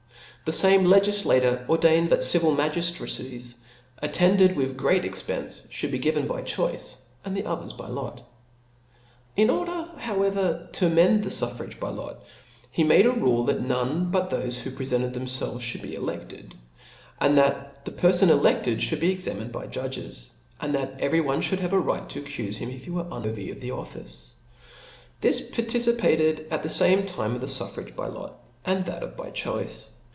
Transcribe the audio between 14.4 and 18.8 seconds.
who prefented thcmfelves fhould be elected; that the perfon eledbed iy)